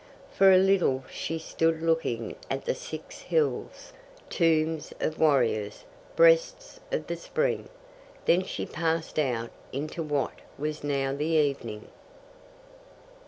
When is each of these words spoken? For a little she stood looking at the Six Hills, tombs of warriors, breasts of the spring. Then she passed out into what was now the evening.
For 0.31 0.51
a 0.51 0.57
little 0.57 1.03
she 1.11 1.37
stood 1.37 1.79
looking 1.83 2.35
at 2.49 2.65
the 2.65 2.73
Six 2.73 3.19
Hills, 3.21 3.93
tombs 4.31 4.93
of 4.99 5.19
warriors, 5.19 5.83
breasts 6.15 6.79
of 6.91 7.05
the 7.05 7.15
spring. 7.15 7.69
Then 8.25 8.43
she 8.43 8.65
passed 8.65 9.19
out 9.19 9.51
into 9.71 10.01
what 10.01 10.39
was 10.57 10.83
now 10.83 11.13
the 11.13 11.25
evening. 11.25 11.87